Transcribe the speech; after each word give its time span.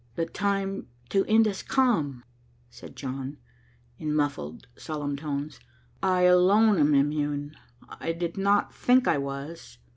"The 0.15 0.25
time 0.25 0.87
to 1.09 1.23
end 1.25 1.45
had 1.45 1.67
come," 1.67 2.23
said 2.71 2.95
John, 2.95 3.37
in 3.99 4.15
muffled, 4.15 4.65
solemn 4.75 5.15
tones. 5.15 5.59
"I 6.01 6.23
alone 6.23 6.79
am 6.79 6.95
immune; 6.95 7.55
I 7.87 8.11
did 8.11 8.35
not 8.35 8.73
think 8.73 9.07
I 9.07 9.19
was." 9.19 9.77